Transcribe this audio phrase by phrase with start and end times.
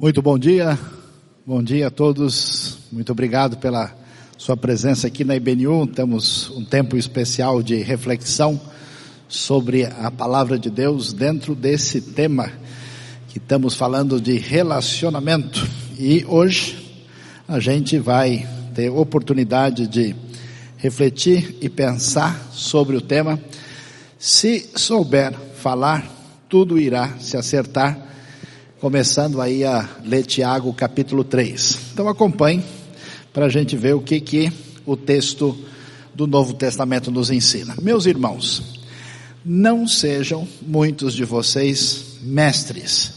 [0.00, 0.78] Muito bom dia,
[1.44, 3.94] bom dia a todos, muito obrigado pela
[4.38, 5.86] sua presença aqui na IBNU.
[5.88, 8.58] Temos um tempo especial de reflexão
[9.28, 12.50] sobre a palavra de Deus dentro desse tema
[13.28, 15.68] que estamos falando de relacionamento.
[15.98, 17.04] E hoje
[17.46, 20.16] a gente vai ter oportunidade de
[20.78, 23.38] refletir e pensar sobre o tema.
[24.18, 26.10] Se souber falar,
[26.48, 28.08] tudo irá se acertar
[28.80, 31.78] começando aí a ler Tiago capítulo 3.
[31.92, 32.64] Então acompanhe
[33.30, 34.50] para a gente ver o que que
[34.86, 35.56] o texto
[36.14, 37.76] do Novo Testamento nos ensina.
[37.82, 38.80] Meus irmãos,
[39.44, 43.12] não sejam muitos de vocês mestres,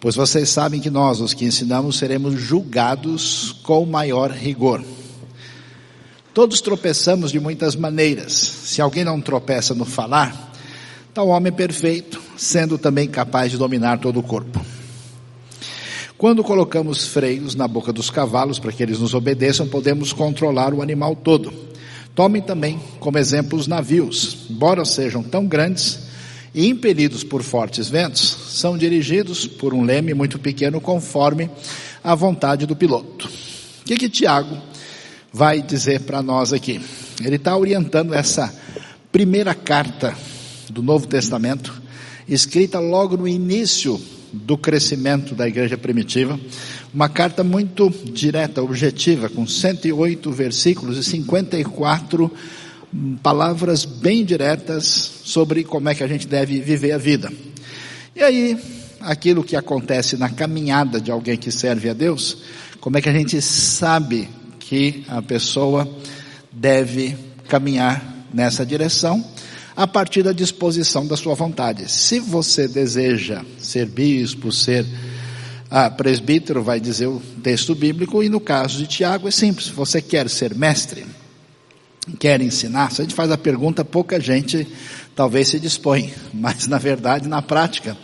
[0.00, 4.82] pois vocês sabem que nós, os que ensinamos, seremos julgados com maior rigor.
[6.32, 8.32] Todos tropeçamos de muitas maneiras.
[8.32, 10.54] Se alguém não tropeça no falar,
[11.12, 14.75] tal homem perfeito, sendo também capaz de dominar todo o corpo.
[16.18, 20.80] Quando colocamos freios na boca dos cavalos para que eles nos obedeçam, podemos controlar o
[20.80, 21.52] animal todo.
[22.14, 26.06] Tomem também como exemplo os navios, embora sejam tão grandes
[26.54, 31.50] e impelidos por fortes ventos, são dirigidos por um leme muito pequeno conforme
[32.02, 33.28] a vontade do piloto.
[33.82, 34.56] O que que Tiago
[35.30, 36.80] vai dizer para nós aqui?
[37.22, 38.54] Ele está orientando essa
[39.12, 40.16] primeira carta
[40.70, 41.82] do Novo Testamento,
[42.26, 44.00] escrita logo no início
[44.32, 46.38] do crescimento da igreja primitiva.
[46.92, 52.30] Uma carta muito direta, objetiva, com 108 versículos e 54
[53.22, 54.84] palavras bem diretas
[55.24, 57.32] sobre como é que a gente deve viver a vida.
[58.14, 58.58] E aí,
[59.00, 62.38] aquilo que acontece na caminhada de alguém que serve a Deus,
[62.80, 65.88] como é que a gente sabe que a pessoa
[66.50, 67.16] deve
[67.48, 69.24] caminhar nessa direção?
[69.76, 71.90] A partir da disposição da sua vontade.
[71.92, 74.86] Se você deseja ser bispo, ser
[75.70, 80.00] ah, presbítero, vai dizer o texto bíblico, e no caso de Tiago é simples, você
[80.00, 81.04] quer ser mestre,
[82.18, 84.66] quer ensinar, se a gente faz a pergunta, pouca gente
[85.14, 87.94] talvez se dispõe, mas na verdade, na prática,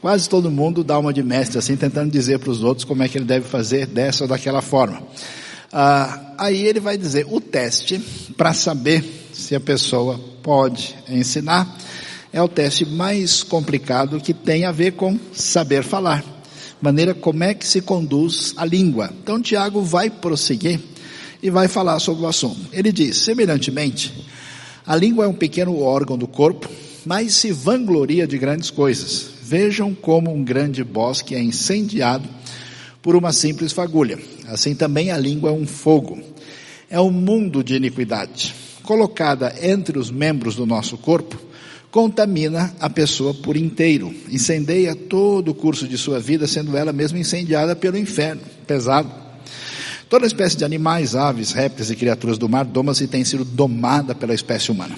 [0.00, 3.08] quase todo mundo dá uma de mestre assim, tentando dizer para os outros como é
[3.08, 5.00] que ele deve fazer dessa ou daquela forma.
[5.72, 7.98] Ah, aí ele vai dizer o teste
[8.36, 11.74] para saber se a pessoa pode ensinar,
[12.30, 16.22] é o teste mais complicado que tem a ver com saber falar.
[16.82, 19.10] Maneira como é que se conduz a língua.
[19.22, 20.78] Então Tiago vai prosseguir
[21.42, 22.60] e vai falar sobre o assunto.
[22.72, 24.12] Ele diz, semelhantemente,
[24.86, 26.68] a língua é um pequeno órgão do corpo,
[27.06, 29.30] mas se vangloria de grandes coisas.
[29.42, 32.28] Vejam como um grande bosque é incendiado
[33.00, 34.18] por uma simples fagulha.
[34.46, 36.22] Assim também a língua é um fogo.
[36.90, 41.36] É um mundo de iniquidade colocada entre os membros do nosso corpo,
[41.90, 47.18] contamina a pessoa por inteiro, incendeia todo o curso de sua vida, sendo ela mesma
[47.18, 49.10] incendiada pelo inferno, pesado.
[50.08, 54.14] Toda espécie de animais, aves, répteis e criaturas do mar doma-se e tem sido domada
[54.14, 54.96] pela espécie humana.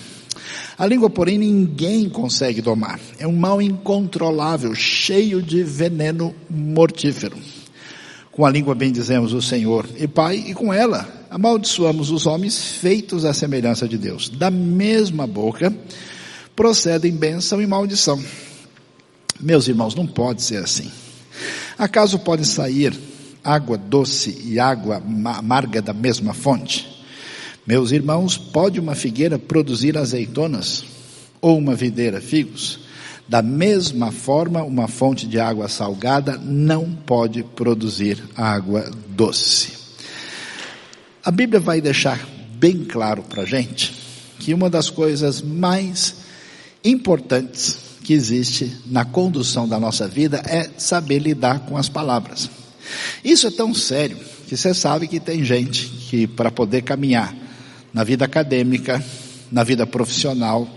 [0.77, 3.01] A língua, porém, ninguém consegue domar.
[3.19, 7.37] É um mal incontrolável, cheio de veneno mortífero.
[8.37, 13.25] Com a língua bendizemos o Senhor e Pai, e com ela amaldiçoamos os homens feitos
[13.25, 14.29] à semelhança de Deus.
[14.29, 15.75] Da mesma boca
[16.55, 18.23] procedem bênção e maldição.
[19.41, 20.91] Meus irmãos, não pode ser assim.
[21.79, 22.93] Acaso pode sair
[23.43, 26.87] água doce e água amarga da mesma fonte?
[27.67, 30.85] Meus irmãos, pode uma figueira produzir azeitonas?
[31.41, 32.81] Ou uma videira figos?
[33.29, 39.73] Da mesma forma, uma fonte de água salgada não pode produzir água doce.
[41.25, 43.93] A Bíblia vai deixar bem claro para a gente
[44.39, 46.17] que uma das coisas mais
[46.85, 52.49] importantes que existe na condução da nossa vida é saber lidar com as palavras.
[53.25, 54.17] Isso é tão sério
[54.47, 57.35] que você sabe que tem gente que para poder caminhar
[57.93, 59.05] na vida acadêmica,
[59.51, 60.69] na vida profissional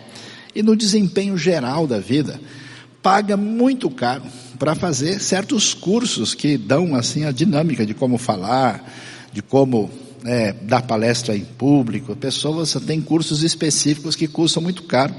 [0.54, 2.40] e no desempenho geral da vida,
[3.01, 4.24] paga muito caro
[4.57, 8.84] para fazer certos cursos que dão assim a dinâmica de como falar,
[9.31, 9.90] de como
[10.25, 15.16] é, dar palestra em público, pessoas têm cursos específicos que custam muito caro,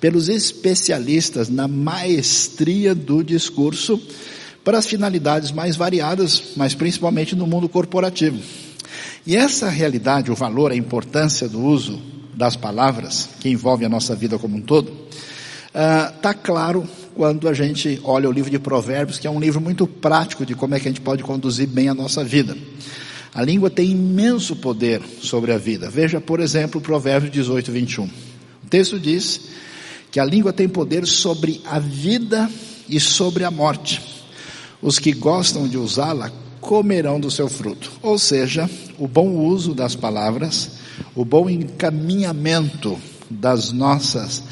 [0.00, 4.00] pelos especialistas na maestria do discurso,
[4.64, 8.38] para as finalidades mais variadas, mas principalmente no mundo corporativo.
[9.26, 12.00] E essa realidade, o valor, a importância do uso
[12.34, 14.92] das palavras, que envolve a nossa vida como um todo,
[15.66, 19.40] está ah, uh, claro quando a gente olha o livro de Provérbios, que é um
[19.40, 22.56] livro muito prático de como é que a gente pode conduzir bem a nossa vida.
[23.34, 25.88] A língua tem imenso poder sobre a vida.
[25.88, 28.04] Veja, por exemplo, Provérbios 18, 21.
[28.04, 28.10] O
[28.68, 29.40] texto diz
[30.10, 32.50] que a língua tem poder sobre a vida
[32.88, 34.00] e sobre a morte.
[34.82, 37.92] os que gostam de usá-la comerão do seu fruto.
[38.02, 38.68] Ou seja,
[38.98, 40.79] o bom uso das palavras,
[41.14, 42.98] o bom encaminhamento
[43.28, 44.42] das nossas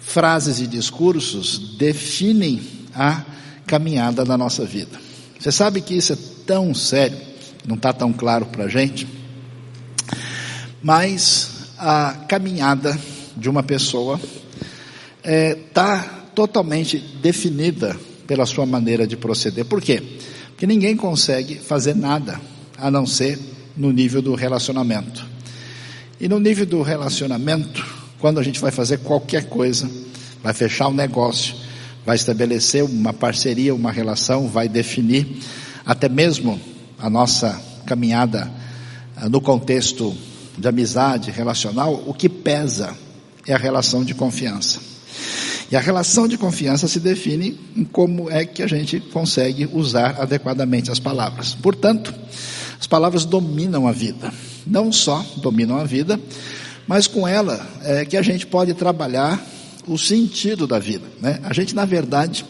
[0.00, 2.60] frases e discursos definem
[2.94, 3.24] a
[3.66, 4.98] caminhada da nossa vida.
[5.38, 7.18] Você sabe que isso é tão sério,
[7.66, 9.06] não está tão claro para a gente,
[10.82, 12.98] mas a caminhada
[13.36, 14.18] de uma pessoa
[15.18, 16.02] está é, tá
[16.34, 17.96] totalmente definida
[18.26, 19.64] pela sua maneira de proceder.
[19.64, 20.02] Por quê?
[20.48, 22.40] Porque ninguém consegue fazer nada
[22.78, 23.38] a não ser
[23.76, 25.35] no nível do relacionamento.
[26.18, 27.84] E no nível do relacionamento,
[28.18, 29.90] quando a gente vai fazer qualquer coisa,
[30.42, 31.54] vai fechar um negócio,
[32.06, 35.42] vai estabelecer uma parceria, uma relação, vai definir
[35.84, 36.58] até mesmo
[36.98, 38.50] a nossa caminhada
[39.14, 40.16] ah, no contexto
[40.56, 42.96] de amizade relacional, o que pesa
[43.46, 44.80] é a relação de confiança.
[45.70, 50.16] E a relação de confiança se define em como é que a gente consegue usar
[50.18, 51.54] adequadamente as palavras.
[51.54, 52.14] Portanto,
[52.80, 54.32] as palavras dominam a vida.
[54.66, 56.18] Não só dominam a vida,
[56.86, 59.44] mas com ela é que a gente pode trabalhar
[59.86, 61.06] o sentido da vida.
[61.20, 61.40] Né?
[61.44, 62.44] A gente, na verdade,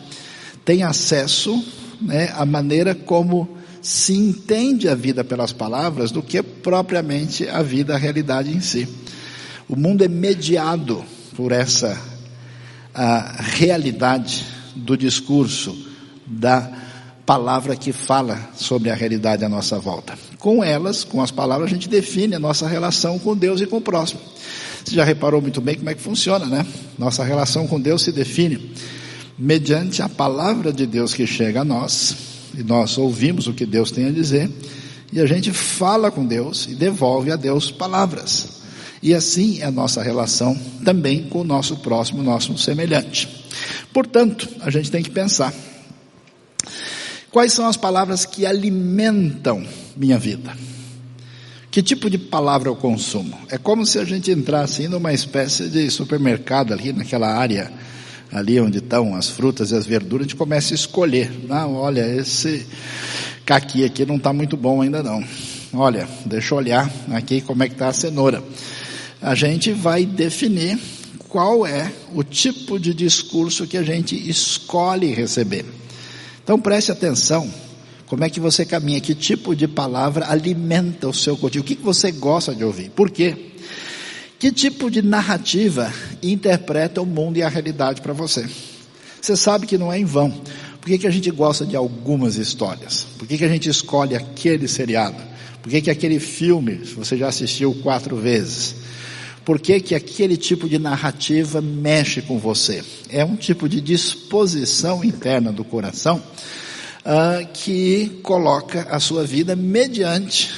[0.64, 1.62] tem acesso
[2.00, 7.94] né, à maneira como se entende a vida pelas palavras do que propriamente a vida,
[7.94, 8.88] a realidade em si.
[9.68, 11.04] O mundo é mediado
[11.36, 11.96] por essa
[12.94, 15.76] a realidade do discurso,
[16.26, 16.72] da
[17.26, 20.14] palavra que fala sobre a realidade à nossa volta.
[20.38, 23.78] Com elas, com as palavras, a gente define a nossa relação com Deus e com
[23.78, 24.20] o próximo.
[24.84, 26.66] Você já reparou muito bem como é que funciona, né?
[26.98, 28.72] Nossa relação com Deus se define
[29.38, 32.16] mediante a palavra de Deus que chega a nós,
[32.56, 34.50] e nós ouvimos o que Deus tem a dizer,
[35.12, 38.56] e a gente fala com Deus e devolve a Deus palavras.
[39.02, 43.28] E assim é a nossa relação também com o nosso próximo, nosso semelhante.
[43.92, 45.52] Portanto, a gente tem que pensar:
[47.30, 49.66] quais são as palavras que alimentam
[49.96, 50.56] minha vida?
[51.70, 53.36] Que tipo de palavra eu consumo?
[53.48, 57.70] É como se a gente entrasse numa espécie de supermercado ali naquela área
[58.32, 61.30] ali onde estão as frutas e as verduras, a gente começa a escolher.
[61.48, 62.66] Não, olha, esse
[63.44, 65.22] caqui aqui não está muito bom ainda não.
[65.72, 68.42] Olha, deixa eu olhar aqui como é que está a cenoura
[69.20, 70.78] a gente vai definir
[71.28, 75.64] qual é o tipo de discurso que a gente escolhe receber.
[76.42, 77.50] Então preste atenção,
[78.06, 81.82] como é que você caminha, que tipo de palavra alimenta o seu cotidiano, o que
[81.82, 83.52] você gosta de ouvir, por quê?
[84.38, 85.92] Que tipo de narrativa
[86.22, 88.46] interpreta o mundo e a realidade para você?
[89.20, 90.30] Você sabe que não é em vão.
[90.80, 93.06] Por que, que a gente gosta de algumas histórias?
[93.18, 95.20] Por que, que a gente escolhe aquele seriado?
[95.60, 98.76] Por que, que aquele filme você já assistiu quatro vezes?
[99.44, 102.84] Por que, que aquele tipo de narrativa mexe com você?
[103.08, 106.22] É um tipo de disposição interna do coração
[107.06, 110.52] uh, que coloca a sua vida mediante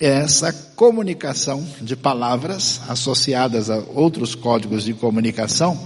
[0.00, 5.80] essa comunicação de palavras associadas a outros códigos de comunicação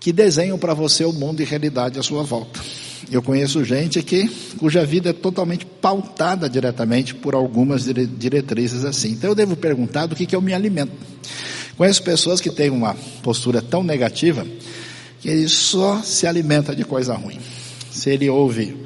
[0.00, 2.60] que desenham para você o mundo e realidade à sua volta.
[3.10, 4.28] Eu conheço gente que,
[4.58, 9.12] cuja vida é totalmente pautada diretamente por algumas diretrizes assim.
[9.12, 10.92] Então eu devo perguntar do que, que eu me alimento.
[11.76, 14.46] Conheço pessoas que têm uma postura tão negativa
[15.20, 17.38] que ele só se alimenta de coisa ruim.
[17.96, 18.76] Se ele ouve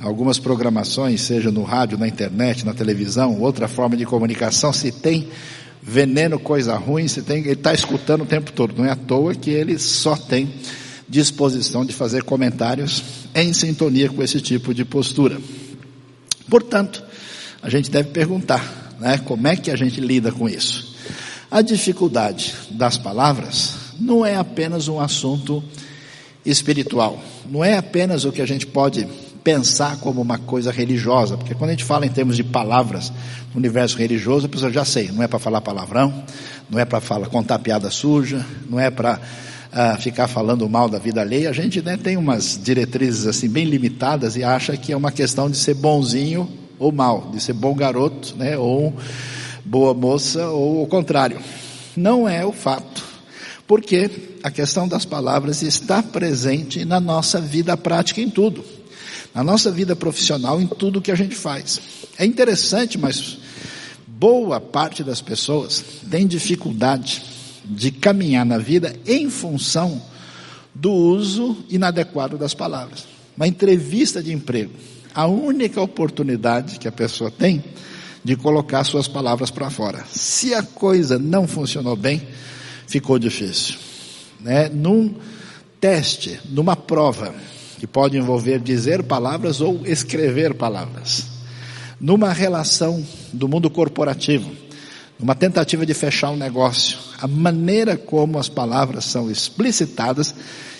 [0.00, 5.28] algumas programações, seja no rádio, na internet, na televisão, outra forma de comunicação, se tem
[5.82, 8.74] veneno, coisa ruim, se tem, ele está escutando o tempo todo.
[8.76, 10.50] Não é à toa que ele só tem
[11.06, 13.04] disposição de fazer comentários
[13.34, 15.38] em sintonia com esse tipo de postura.
[16.48, 17.04] Portanto,
[17.62, 20.94] a gente deve perguntar, né, como é que a gente lida com isso?
[21.50, 25.62] A dificuldade das palavras não é apenas um assunto
[26.44, 27.18] espiritual,
[27.50, 29.06] não é apenas o que a gente pode
[29.42, 33.12] pensar como uma coisa religiosa, porque quando a gente fala em termos de palavras
[33.52, 36.24] no universo religioso, a pessoa já sei, não é para falar palavrão,
[36.70, 39.20] não é para falar contar piada suja, não é para
[39.70, 43.64] a ficar falando mal da vida alheia, a gente né, tem umas diretrizes assim bem
[43.64, 46.48] limitadas e acha que é uma questão de ser bonzinho
[46.78, 48.94] ou mal, de ser bom garoto, né, ou
[49.64, 51.40] boa moça, ou o contrário.
[51.96, 53.04] Não é o fato,
[53.66, 54.10] porque
[54.42, 58.64] a questão das palavras está presente na nossa vida prática em tudo,
[59.34, 61.80] na nossa vida profissional em tudo que a gente faz.
[62.18, 63.38] É interessante, mas
[64.06, 67.22] boa parte das pessoas tem dificuldade
[67.64, 70.00] de caminhar na vida em função
[70.74, 73.06] do uso inadequado das palavras.
[73.36, 74.72] Uma entrevista de emprego,
[75.14, 77.64] a única oportunidade que a pessoa tem
[78.22, 80.04] de colocar suas palavras para fora.
[80.08, 82.22] Se a coisa não funcionou bem,
[82.86, 83.76] ficou difícil.
[84.40, 84.68] Né?
[84.68, 85.14] Num
[85.80, 87.34] teste, numa prova,
[87.78, 91.26] que pode envolver dizer palavras ou escrever palavras.
[92.00, 94.50] Numa relação do mundo corporativo,
[95.18, 100.34] numa tentativa de fechar um negócio, a maneira como as palavras são explicitadas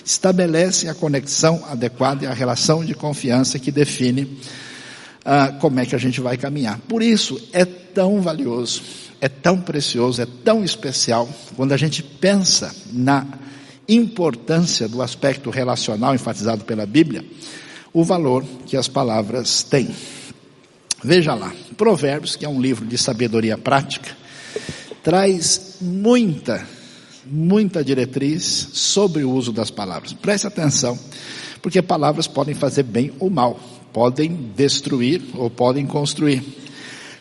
[0.04, 4.38] estabelece a conexão adequada e a relação de confiança que define
[5.24, 6.78] ah, como é que a gente vai caminhar.
[6.80, 8.82] Por isso é tão valioso,
[9.20, 13.26] é tão precioso, é tão especial quando a gente pensa na
[13.88, 17.24] importância do aspecto relacional enfatizado pela Bíblia,
[17.92, 19.94] o valor que as palavras têm.
[21.02, 24.16] Veja lá, Provérbios, que é um livro de sabedoria prática,
[25.02, 26.66] traz muita,
[27.26, 30.14] muita diretriz sobre o uso das palavras.
[30.14, 30.98] Preste atenção,
[31.60, 33.60] porque palavras podem fazer bem ou mal,
[33.94, 36.42] podem destruir ou podem construir.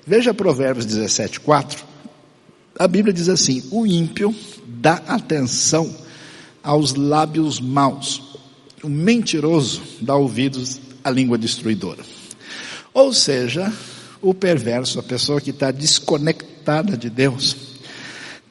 [0.06, 1.86] Veja Provérbios 17, 4.
[2.78, 4.36] A Bíblia diz assim: o ímpio
[4.68, 5.96] dá atenção
[6.64, 8.38] aos lábios maus.
[8.84, 12.04] O mentiroso dá ouvidos à língua destruidora.
[12.92, 13.72] Ou seja,
[14.22, 17.56] o perverso, a pessoa que está desconectada de Deus,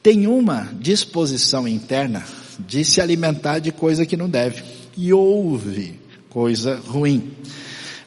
[0.01, 2.23] tem uma disposição interna
[2.59, 4.63] de se alimentar de coisa que não deve
[4.95, 5.99] e ouve
[6.29, 7.31] coisa ruim.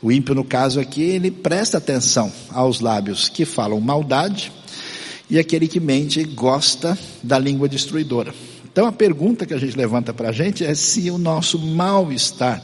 [0.07, 4.53] O ímpio, no caso aqui, ele presta atenção aos lábios que falam maldade
[5.29, 8.33] e aquele que mente gosta da língua destruidora.
[8.65, 12.63] Então a pergunta que a gente levanta para a gente é se o nosso mal-estar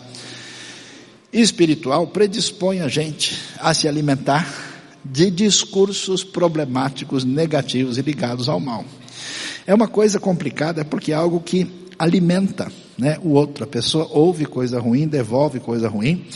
[1.33, 4.47] espiritual predispõe a gente a se alimentar
[5.05, 8.85] de discursos problemáticos, negativos e ligados ao mal.
[9.67, 12.67] É uma coisa complicada porque é algo que alimenta
[12.99, 13.63] né, o outro.
[13.63, 16.27] A pessoa ouve coisa ruim, devolve coisa ruim.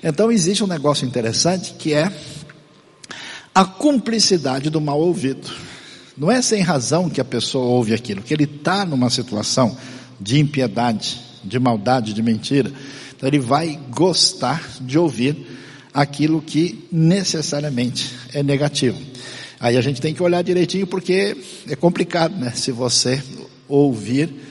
[0.00, 2.12] Então existe um negócio interessante que é
[3.52, 5.50] a cumplicidade do mal ouvido.
[6.16, 9.76] Não é sem razão que a pessoa ouve aquilo, que ele está numa situação
[10.20, 12.70] de impiedade, de maldade, de mentira.
[13.16, 15.36] Então ele vai gostar de ouvir
[15.92, 18.98] aquilo que necessariamente é negativo.
[19.58, 22.52] Aí a gente tem que olhar direitinho porque é complicado, né?
[22.54, 23.20] Se você
[23.68, 24.45] ouvir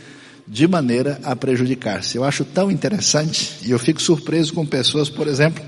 [0.48, 2.18] de maneira a prejudicar-se.
[2.18, 5.64] Eu acho tão interessante e eu fico surpreso com pessoas, por exemplo,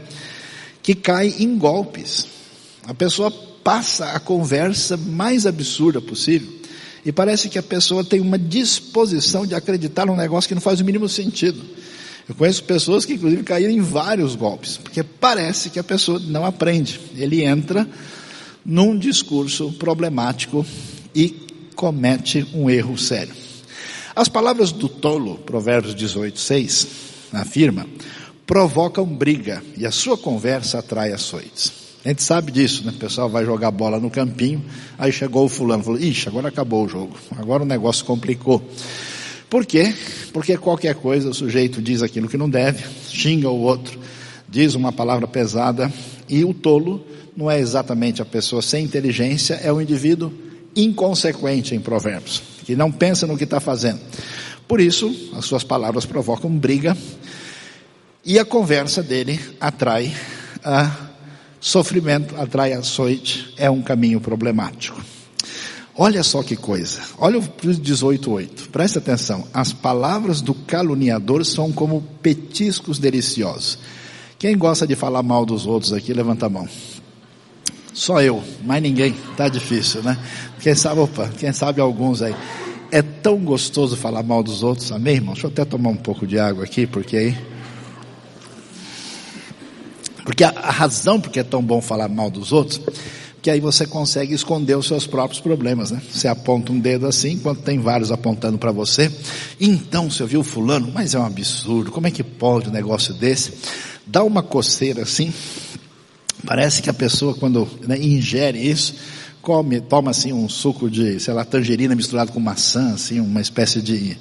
[0.84, 2.27] que caem em golpes.
[2.86, 3.31] A pessoa
[3.63, 6.48] passa a conversa mais absurda possível.
[7.05, 10.79] E parece que a pessoa tem uma disposição de acreditar num negócio que não faz
[10.79, 11.62] o mínimo sentido.
[12.27, 16.46] Eu conheço pessoas que inclusive caíram em vários golpes, porque parece que a pessoa não
[16.46, 17.00] aprende.
[17.15, 17.88] Ele entra
[18.65, 20.65] num discurso problemático
[21.15, 23.47] e comete um erro sério.
[24.17, 26.88] As palavras do tolo, Provérbios 18, 6,
[27.33, 27.86] afirma,
[28.47, 31.71] provocam briga e a sua conversa atrai açoites.
[32.03, 32.91] A gente sabe disso, né?
[32.95, 34.65] O pessoal vai jogar bola no campinho,
[34.97, 38.59] aí chegou o fulano, falou, ixi, agora acabou o jogo, agora o negócio complicou.
[39.51, 39.93] Por quê?
[40.33, 44.00] Porque qualquer coisa o sujeito diz aquilo que não deve, xinga o outro,
[44.50, 45.93] diz uma palavra pesada,
[46.27, 47.05] e o tolo
[47.36, 50.33] não é exatamente a pessoa sem inteligência, é o indivíduo
[50.75, 54.01] inconsequente em provérbios, que não pensa no que está fazendo.
[54.67, 56.95] Por isso, as suas palavras provocam briga,
[58.25, 60.13] e a conversa dele atrai
[60.63, 61.07] a
[61.59, 65.01] Sofrimento atrai açoite, é um caminho problemático.
[65.95, 67.01] Olha só que coisa.
[67.17, 68.69] Olha o 18.8.
[68.71, 69.47] Presta atenção.
[69.51, 73.79] As palavras do caluniador são como petiscos deliciosos.
[74.38, 76.69] Quem gosta de falar mal dos outros aqui, levanta a mão.
[77.98, 79.16] Só eu, mais ninguém.
[79.36, 80.16] Tá difícil, né?
[80.60, 82.36] Quem sabe, opa, quem sabe alguns aí.
[82.92, 85.34] É tão gostoso falar mal dos outros, amém, irmão?
[85.34, 87.38] Deixa eu até tomar um pouco de água aqui, porque aí
[90.24, 92.80] porque a, a razão porque é tão bom falar mal dos outros,
[93.42, 96.00] que aí você consegue esconder os seus próprios problemas, né?
[96.12, 99.12] Você aponta um dedo assim, enquanto tem vários apontando para você.
[99.60, 103.54] Então, você viu fulano, mas é um absurdo, como é que pode um negócio desse?
[104.06, 105.34] Dá uma coceira assim,
[106.46, 108.96] parece que a pessoa quando né, ingere isso,
[109.41, 113.82] come, toma assim um suco de, sei lá, tangerina misturado com maçã, assim, uma espécie
[113.82, 114.17] de,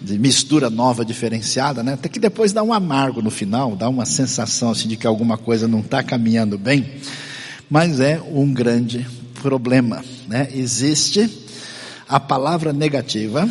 [0.00, 1.94] de mistura nova, diferenciada, né?
[1.94, 5.36] Até que depois dá um amargo no final, dá uma sensação assim de que alguma
[5.36, 6.86] coisa não está caminhando bem,
[7.68, 9.04] mas é um grande
[9.42, 10.48] problema, né?
[10.54, 11.28] Existe
[12.08, 13.48] a palavra negativa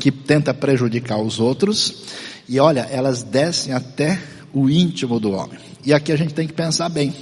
[0.00, 1.94] que tenta prejudicar os outros
[2.48, 4.20] e olha, elas descem até
[4.52, 5.69] o íntimo do homem.
[5.84, 7.14] E aqui a gente tem que pensar bem.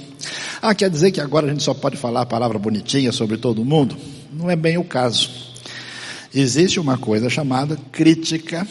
[0.61, 3.63] Ah, quer dizer que agora a gente só pode falar a palavra bonitinha sobre todo
[3.63, 3.95] mundo?
[4.31, 5.29] Não é bem o caso.
[6.33, 8.67] Existe uma coisa chamada crítica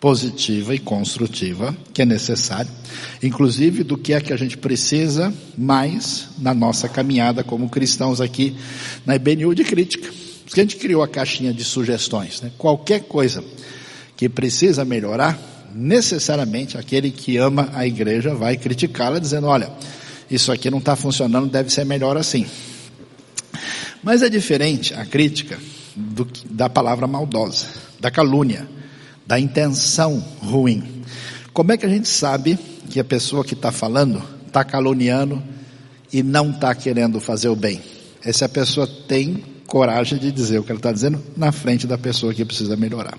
[0.00, 2.70] positiva e construtiva, que é necessário,
[3.22, 8.56] inclusive do que é que a gente precisa mais na nossa caminhada como cristãos aqui
[9.04, 10.10] na IBNU de crítica.
[10.46, 12.50] Porque a gente criou a caixinha de sugestões, né?
[12.56, 13.44] Qualquer coisa
[14.16, 15.38] que precisa melhorar,
[15.74, 19.70] necessariamente aquele que ama a igreja vai criticá-la, dizendo: olha,
[20.30, 22.46] isso aqui não está funcionando, deve ser melhor assim.
[24.02, 25.58] Mas é diferente a crítica
[25.94, 27.66] do, da palavra maldosa,
[27.98, 28.66] da calúnia,
[29.26, 31.02] da intenção ruim.
[31.52, 32.58] Como é que a gente sabe
[32.88, 35.42] que a pessoa que está falando está caluniando
[36.12, 37.80] e não está querendo fazer o bem?
[38.24, 41.86] É se a pessoa tem coragem de dizer o que ela está dizendo na frente
[41.86, 43.18] da pessoa que precisa melhorar.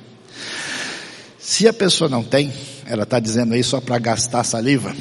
[1.51, 2.49] Se a pessoa não tem,
[2.85, 4.95] ela está dizendo isso só para gastar saliva,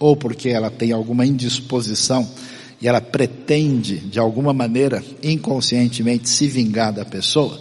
[0.00, 2.26] ou porque ela tem alguma indisposição
[2.80, 7.60] e ela pretende, de alguma maneira, inconscientemente se vingar da pessoa,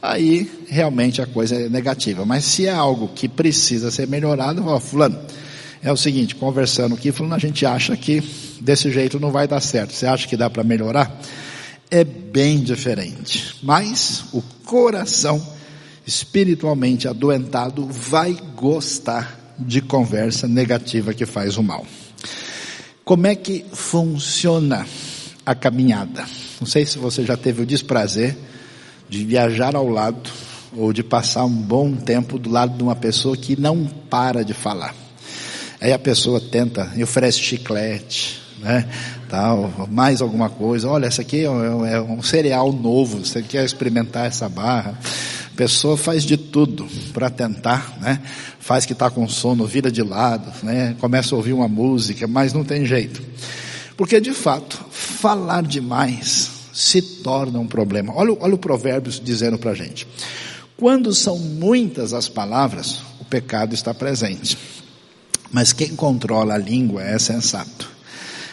[0.00, 2.24] aí realmente a coisa é negativa.
[2.24, 5.18] Mas se é algo que precisa ser melhorado, ó, fulano,
[5.82, 8.22] é o seguinte, conversando aqui, falando, a gente acha que
[8.60, 9.92] desse jeito não vai dar certo.
[9.92, 11.20] Você acha que dá para melhorar?
[11.90, 13.56] É bem diferente.
[13.64, 15.57] Mas o coração
[16.08, 21.84] espiritualmente adoentado vai gostar de conversa negativa que faz o mal.
[23.04, 24.86] Como é que funciona
[25.44, 26.24] a caminhada?
[26.58, 28.34] Não sei se você já teve o desprazer
[29.06, 30.30] de viajar ao lado
[30.74, 34.54] ou de passar um bom tempo do lado de uma pessoa que não para de
[34.54, 34.94] falar.
[35.78, 38.88] Aí a pessoa tenta e oferece chiclete, né?
[39.28, 40.88] Tal, mais alguma coisa.
[40.88, 43.18] Olha, essa aqui é um, é um cereal novo.
[43.18, 44.98] Você quer experimentar essa barra?
[45.58, 48.22] Pessoa faz de tudo para tentar, né?
[48.60, 50.94] faz que está com sono, vira de lado, né?
[51.00, 53.20] começa a ouvir uma música, mas não tem jeito.
[53.96, 58.12] Porque de fato, falar demais se torna um problema.
[58.14, 60.06] Olha, olha o Provérbios dizendo para a gente.
[60.76, 64.56] Quando são muitas as palavras, o pecado está presente.
[65.50, 67.90] Mas quem controla a língua é sensato.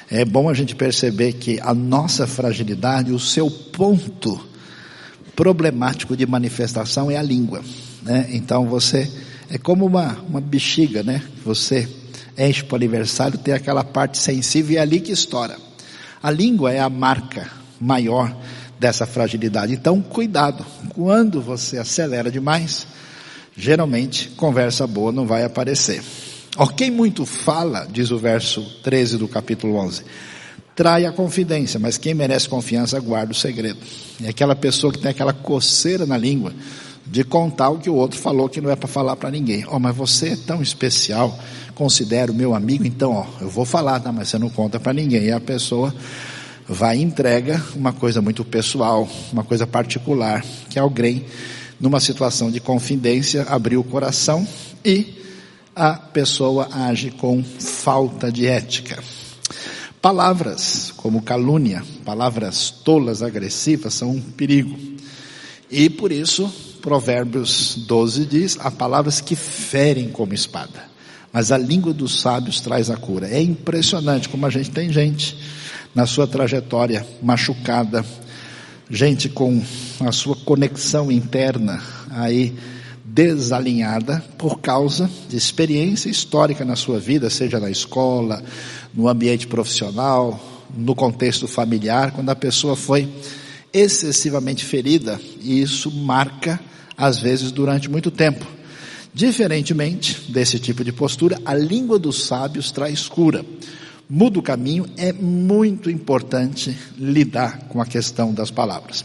[0.09, 4.54] É bom a gente perceber que a nossa fragilidade, o seu ponto
[5.35, 7.61] problemático de manifestação é a língua.
[8.01, 8.27] Né?
[8.31, 9.11] Então você
[9.49, 11.21] é como uma, uma bexiga, né?
[11.43, 11.87] Você
[12.37, 15.57] enche para o aniversário, tem aquela parte sensível e é ali que estoura.
[16.21, 18.35] A língua é a marca maior
[18.79, 19.73] dessa fragilidade.
[19.73, 20.65] Então, cuidado.
[20.89, 22.87] Quando você acelera demais,
[23.55, 26.03] geralmente conversa boa não vai aparecer.
[26.57, 30.03] Ó, quem muito fala, diz o verso 13 do capítulo 11,
[30.75, 33.79] trai a confidência, mas quem merece confiança guarda o segredo.
[34.23, 36.53] É aquela pessoa que tem aquela coceira na língua,
[37.05, 39.65] de contar o que o outro falou que não é para falar para ninguém.
[39.69, 41.37] Oh, mas você é tão especial,
[41.73, 44.11] considero meu amigo, então, ó, eu vou falar, tá?
[44.11, 45.25] mas você não conta para ninguém.
[45.25, 45.93] E a pessoa
[46.67, 51.25] vai e entrega uma coisa muito pessoal, uma coisa particular, que alguém,
[51.79, 54.45] numa situação de confidência, abriu o coração
[54.83, 55.21] e
[55.75, 59.01] a pessoa age com falta de ética.
[60.05, 64.77] Palavras como calúnia, palavras tolas, agressivas, são um perigo.
[65.67, 66.47] E por isso
[66.79, 70.83] Provérbios 12 diz: há palavras que ferem como espada,
[71.33, 73.27] mas a língua dos sábios traz a cura.
[73.27, 75.35] É impressionante como a gente tem gente
[75.95, 78.05] na sua trajetória machucada,
[78.87, 79.59] gente com
[80.01, 82.55] a sua conexão interna aí
[83.03, 88.43] desalinhada por causa de experiência histórica na sua vida, seja na escola,
[88.95, 90.39] no ambiente profissional,
[90.75, 93.07] no contexto familiar, quando a pessoa foi
[93.73, 96.59] excessivamente ferida, e isso marca
[96.97, 98.45] às vezes durante muito tempo.
[99.13, 103.45] Diferentemente desse tipo de postura, a língua dos sábios traz cura.
[104.09, 109.03] Muda o caminho, é muito importante lidar com a questão das palavras.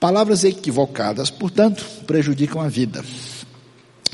[0.00, 3.04] Palavras equivocadas, portanto, prejudicam a vida,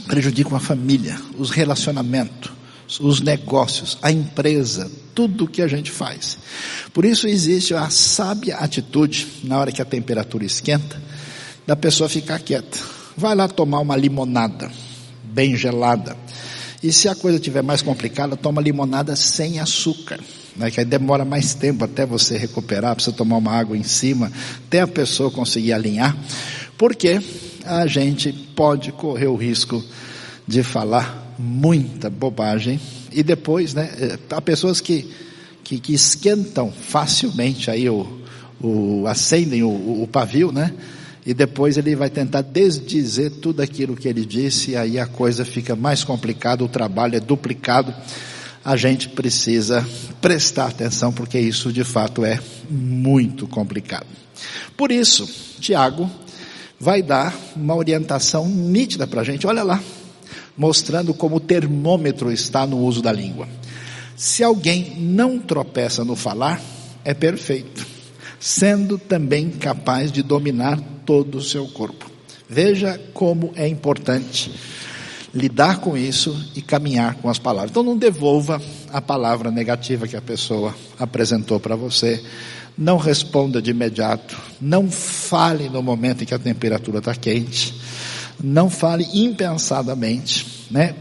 [0.07, 2.51] prejudicam a família, os relacionamentos,
[2.99, 6.39] os negócios, a empresa, tudo o que a gente faz.
[6.93, 11.01] Por isso existe a sábia atitude, na hora que a temperatura esquenta,
[11.67, 12.79] da pessoa ficar quieta.
[13.17, 14.71] Vai lá tomar uma limonada,
[15.23, 16.17] bem gelada.
[16.83, 20.19] E se a coisa estiver mais complicada, toma limonada sem açúcar.
[20.57, 24.33] Né, que aí demora mais tempo até você recuperar, precisa tomar uma água em cima,
[24.67, 26.17] até a pessoa conseguir alinhar,
[26.77, 27.21] porque
[27.65, 29.85] a gente pode correr o risco
[30.49, 32.79] de falar muita bobagem
[33.11, 35.11] e depois, né, eh, há pessoas que,
[35.65, 38.21] que, que esquentam facilmente aí o,
[38.63, 40.73] o acendem o, o pavio, né,
[41.25, 45.45] e depois ele vai tentar desdizer tudo aquilo que ele disse, e aí a coisa
[45.45, 47.95] fica mais complicada, o trabalho é duplicado.
[48.65, 49.87] A gente precisa
[50.21, 54.07] prestar atenção, porque isso de fato é muito complicado.
[54.77, 55.29] Por isso,
[55.61, 56.11] Tiago
[56.79, 59.81] vai dar uma orientação nítida para a gente, olha lá,
[60.61, 63.49] mostrando como o termômetro está no uso da língua.
[64.15, 66.61] Se alguém não tropeça no falar,
[67.03, 67.87] é perfeito,
[68.39, 72.11] sendo também capaz de dominar todo o seu corpo.
[72.47, 74.53] Veja como é importante
[75.33, 77.71] lidar com isso e caminhar com as palavras.
[77.71, 78.61] Então não devolva
[78.93, 82.23] a palavra negativa que a pessoa apresentou para você.
[82.77, 84.37] Não responda de imediato.
[84.61, 87.80] Não fale no momento em que a temperatura está quente.
[88.43, 90.95] Não fale impensadamente, né?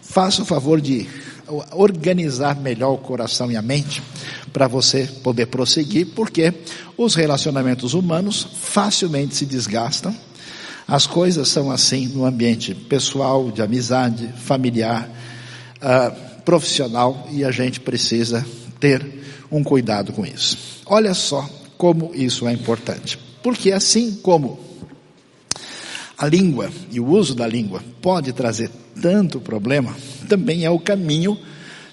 [0.00, 1.08] Faça o favor de
[1.72, 4.02] organizar melhor o coração e a mente
[4.52, 6.52] para você poder prosseguir, porque
[6.96, 10.14] os relacionamentos humanos facilmente se desgastam.
[10.86, 15.08] As coisas são assim no ambiente pessoal, de amizade, familiar,
[15.76, 18.44] uh, profissional, e a gente precisa
[18.80, 19.06] ter
[19.50, 20.58] um cuidado com isso.
[20.86, 23.18] Olha só como isso é importante.
[23.42, 24.58] Porque assim como
[26.20, 29.96] a língua e o uso da língua pode trazer tanto problema,
[30.28, 31.38] também é o caminho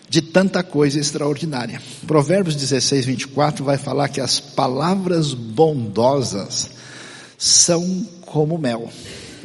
[0.10, 1.82] de tanta coisa extraordinária.
[2.06, 6.70] Provérbios 16, 24 vai falar que as palavras bondosas
[7.38, 8.90] são como mel,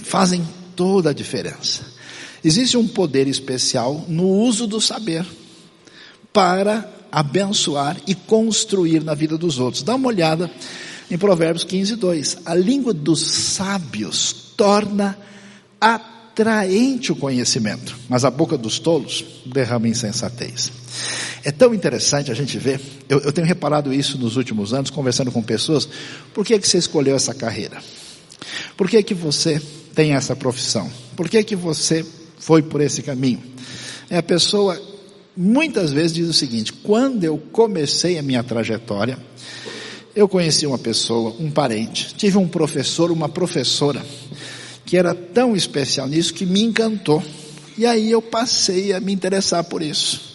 [0.02, 0.42] fazem
[0.74, 1.82] toda a diferença.
[2.42, 5.24] Existe um poder especial no uso do saber
[6.32, 9.84] para abençoar e construir na vida dos outros.
[9.84, 10.50] Dá uma olhada
[11.08, 12.38] em Provérbios 15, 2.
[12.44, 15.18] A língua dos sábios torna
[15.80, 20.70] atraente o conhecimento, mas a boca dos tolos derrama insensatez.
[21.42, 25.32] É tão interessante a gente ver, eu, eu, tenho reparado isso nos últimos anos, conversando
[25.32, 25.88] com pessoas,
[26.32, 27.82] por que, que você escolheu essa carreira?
[28.76, 29.60] Por que, que você
[29.96, 30.88] tem essa profissão?
[31.16, 32.06] Por que, que você
[32.38, 33.42] foi por esse caminho?
[34.08, 34.80] É a pessoa,
[35.36, 39.18] muitas vezes diz o seguinte, quando eu comecei a minha trajetória,
[40.14, 44.04] eu conheci uma pessoa, um parente, tive um professor, uma professora,
[44.84, 47.22] que era tão especial nisso que me encantou.
[47.76, 50.32] E aí eu passei a me interessar por isso.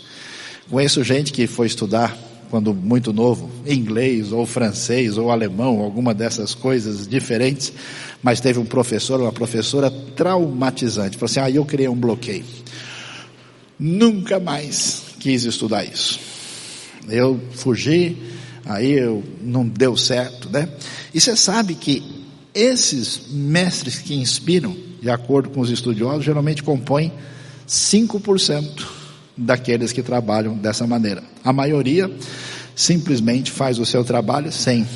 [0.70, 2.18] Conheço gente que foi estudar
[2.50, 7.74] quando muito novo, inglês ou francês ou alemão, alguma dessas coisas diferentes,
[8.24, 11.18] mas teve um professor, uma professora traumatizante.
[11.18, 12.46] Falou assim: "Ah, eu criei um bloqueio.
[13.80, 16.20] Nunca mais quis estudar isso.
[17.08, 18.18] Eu fugi,
[18.66, 20.68] aí eu não deu certo, né?
[21.14, 22.04] E você sabe que
[22.58, 27.14] esses mestres que inspiram, de acordo com os estudiosos, geralmente compõem
[27.68, 28.84] 5%
[29.38, 31.24] daqueles que trabalham dessa maneira.
[31.44, 32.12] A maioria
[32.76, 34.88] simplesmente faz o seu trabalho sem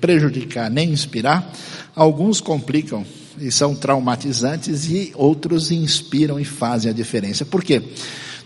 [0.00, 1.52] prejudicar nem inspirar.
[1.96, 3.04] Alguns complicam
[3.40, 7.44] e são traumatizantes e outros inspiram e fazem a diferença.
[7.44, 7.82] Por quê?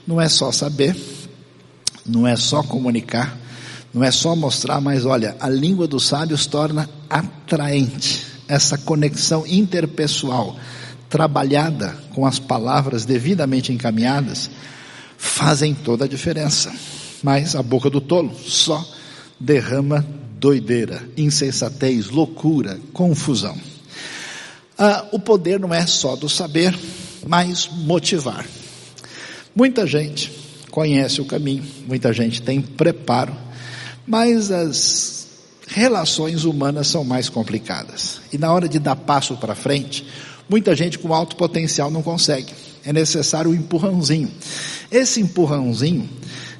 [0.06, 0.96] Não é só saber,
[2.06, 3.38] não é só comunicar,
[3.92, 10.54] não é só mostrar, mas olha, a língua dos sábios torna atraente essa conexão interpessoal,
[11.08, 14.50] trabalhada com as palavras devidamente encaminhadas,
[15.16, 16.70] fazem toda a diferença.
[17.22, 18.86] Mas a boca do tolo só
[19.40, 20.06] derrama
[20.38, 23.56] doideira, insensatez, loucura, confusão.
[24.78, 26.78] Ah, o poder não é só do saber,
[27.26, 28.44] mas motivar.
[29.56, 30.30] Muita gente
[30.70, 33.34] conhece o caminho, muita gente tem preparo,
[34.06, 35.22] mas as
[35.72, 38.20] relações humanas são mais complicadas.
[38.32, 40.06] E na hora de dar passo para frente,
[40.48, 42.52] muita gente com alto potencial não consegue.
[42.84, 44.30] É necessário um empurrãozinho.
[44.90, 46.08] Esse empurrãozinho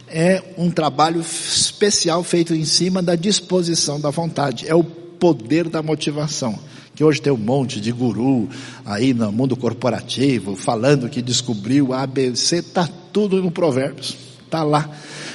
[0.09, 4.67] é um trabalho especial feito em cima da disposição da vontade.
[4.67, 6.59] É o poder da motivação.
[6.95, 8.49] Que hoje tem um monte de guru
[8.85, 14.17] aí no mundo corporativo falando que descobriu a ABC, tá tudo no Provérbios.
[14.51, 14.91] Tá lá.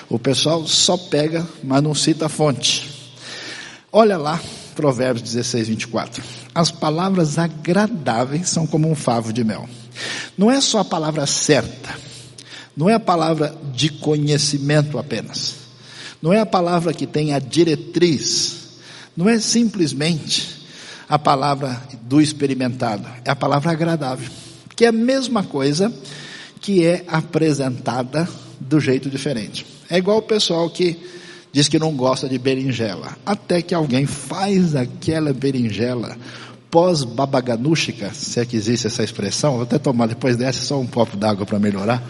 [0.09, 2.96] O pessoal só pega, mas não cita a fonte.
[3.99, 4.39] Olha lá,
[4.75, 6.23] Provérbios 16, 24.
[6.53, 9.67] As palavras agradáveis são como um favo de mel.
[10.37, 11.97] Não é só a palavra certa,
[12.75, 15.55] não é a palavra de conhecimento apenas,
[16.21, 18.67] não é a palavra que tem a diretriz,
[19.17, 20.47] não é simplesmente
[21.09, 24.29] a palavra do experimentado, é a palavra agradável,
[24.75, 25.91] que é a mesma coisa
[26.61, 28.29] que é apresentada
[28.59, 29.65] do jeito diferente.
[29.89, 31.16] É igual o pessoal que
[31.51, 33.17] diz que não gosta de berinjela.
[33.25, 36.17] Até que alguém faz aquela berinjela
[36.69, 41.15] pós-babaganústica, se é que existe essa expressão, vou até tomar depois dessa só um copo
[41.15, 42.03] d'água para melhorar.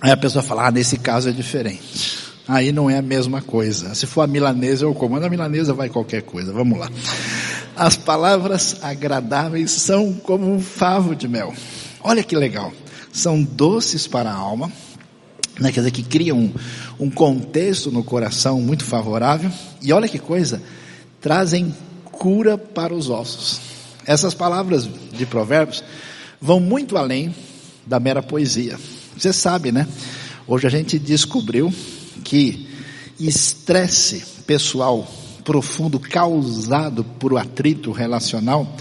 [0.00, 2.18] Aí a pessoa fala, ah, nesse caso é diferente.
[2.48, 3.94] Aí não é a mesma coisa.
[3.94, 5.14] Se for a milanesa, eu como.
[5.14, 6.52] Mas a milanesa vai qualquer coisa.
[6.52, 6.90] Vamos lá.
[7.76, 11.54] As palavras agradáveis são como um favo de mel.
[12.02, 12.72] Olha que legal.
[13.12, 14.72] São doces para a alma,
[15.58, 16.52] né, quer dizer, que cria um,
[16.98, 19.50] um contexto no coração muito favorável.
[19.80, 20.62] E olha que coisa,
[21.20, 23.60] trazem cura para os ossos.
[24.06, 25.82] Essas palavras de provérbios
[26.40, 27.34] vão muito além
[27.86, 28.78] da mera poesia.
[29.16, 29.86] Você sabe, né?
[30.46, 31.72] Hoje a gente descobriu
[32.24, 32.68] que
[33.20, 35.06] estresse pessoal
[35.44, 38.76] profundo causado por atrito relacional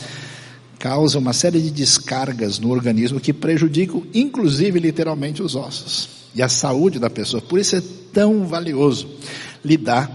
[0.80, 6.50] causa uma série de descargas no organismo que prejudicam, inclusive, literalmente, os ossos e a
[6.50, 7.42] saúde da pessoa.
[7.42, 7.82] Por isso é
[8.14, 9.08] tão valioso
[9.64, 10.10] lidar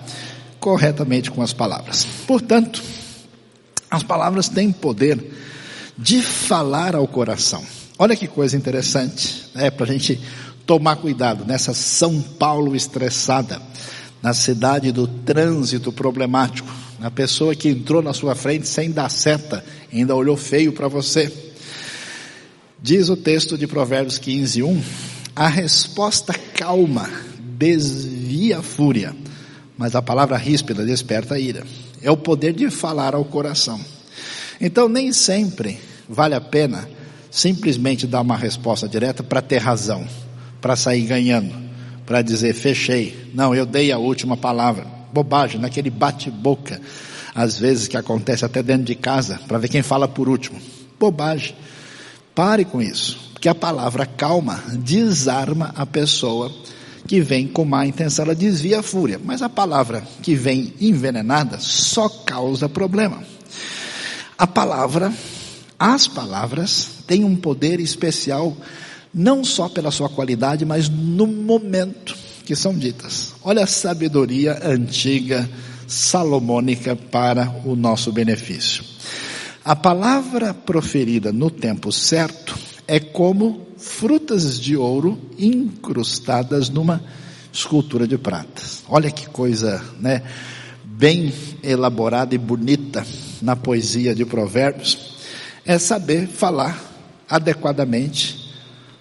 [0.58, 2.06] corretamente com as palavras.
[2.26, 2.82] Portanto,
[3.90, 5.32] as palavras têm poder
[5.96, 7.62] de falar ao coração.
[7.98, 10.20] Olha que coisa interessante, né, para a gente
[10.66, 13.62] tomar cuidado nessa São Paulo estressada,
[14.22, 19.64] na cidade do trânsito problemático, na pessoa que entrou na sua frente sem dar seta,
[19.92, 21.32] ainda olhou feio para você.
[22.82, 24.82] Diz o texto de Provérbios 15, 1,
[25.36, 27.10] a resposta calma
[27.58, 29.14] desvia a fúria,
[29.76, 31.62] mas a palavra ríspida desperta a ira.
[32.00, 33.78] É o poder de falar ao coração.
[34.58, 36.88] Então nem sempre vale a pena
[37.30, 40.08] simplesmente dar uma resposta direta para ter razão,
[40.58, 41.54] para sair ganhando,
[42.06, 43.30] para dizer fechei.
[43.34, 44.86] Não, eu dei a última palavra.
[45.12, 46.80] Bobagem, naquele bate-boca,
[47.34, 50.58] às vezes que acontece até dentro de casa, para ver quem fala por último.
[50.98, 51.54] Bobagem.
[52.36, 56.52] Pare com isso, porque a palavra calma desarma a pessoa
[57.08, 61.58] que vem com má intenção, ela desvia a fúria, mas a palavra que vem envenenada
[61.58, 63.22] só causa problema.
[64.36, 65.10] A palavra,
[65.78, 68.54] as palavras, têm um poder especial,
[69.14, 73.32] não só pela sua qualidade, mas no momento que são ditas.
[73.42, 75.48] Olha a sabedoria antiga
[75.86, 78.84] salomônica para o nosso benefício.
[79.66, 87.02] A palavra proferida no tempo certo é como frutas de ouro incrustadas numa
[87.52, 88.62] escultura de prata.
[88.88, 90.22] Olha que coisa, né?
[90.84, 93.04] Bem elaborada e bonita
[93.42, 95.16] na poesia de Provérbios.
[95.64, 96.80] É saber falar
[97.28, 98.54] adequadamente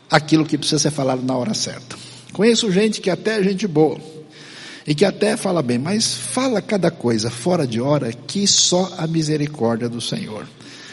[0.10, 1.96] aquilo que precisa ser falado na hora certa.
[2.34, 4.15] Conheço gente que até é gente boa
[4.88, 9.08] e que até fala bem, mas fala cada coisa fora de hora que só a
[9.08, 10.46] misericórdia do Senhor.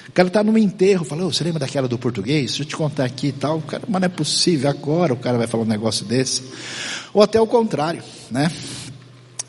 [0.09, 2.50] O cara está num enterro, fala, oh, você lembra daquela do português?
[2.50, 3.59] Deixa eu te contar aqui e tal.
[3.59, 6.42] O cara, mas não é possível, agora o cara vai falar um negócio desse.
[7.14, 8.50] Ou até o contrário, né?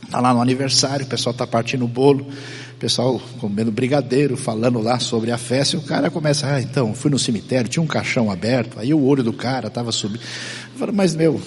[0.05, 2.27] Está lá no aniversário, o pessoal está partindo o bolo,
[2.75, 6.93] o pessoal comendo brigadeiro, falando lá sobre a festa, e o cara começa, ah, então,
[6.93, 10.21] fui no cemitério, tinha um caixão aberto, aí o olho do cara estava subindo.
[10.73, 11.39] Eu falo, mas meu,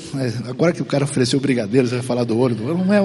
[0.48, 2.56] agora que o cara ofereceu brigadeiro, você vai falar do olho?
[2.56, 3.00] Não é.